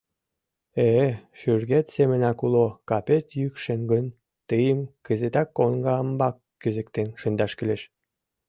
[0.87, 4.05] —Э-э, шӱргет семынак уло капет йӱкшен гын,
[4.49, 7.81] тыйым кызытак коҥгамбак кӱзыктен шындаш кӱлеш.